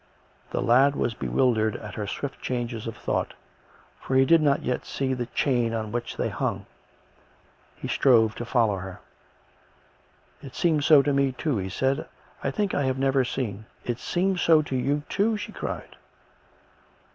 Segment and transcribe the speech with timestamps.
[0.49, 3.35] The lad was bewildered at her swift changes of thought,
[3.99, 6.65] for he did not yet see the chain on which they hung.
[7.75, 8.99] He strove to follow her."
[10.41, 12.07] It seemed so to me too," he said."
[12.43, 15.95] I think I have never seen ""It seemed so to you too," she cried.